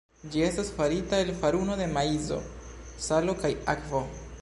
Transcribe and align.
Ĝi 0.35 0.39
estas 0.45 0.71
farita 0.77 1.19
el 1.25 1.29
faruno 1.43 1.77
de 1.83 1.89
maizo, 1.99 2.43
salo 3.11 3.41
kaj 3.45 3.57
akvo. 3.77 4.07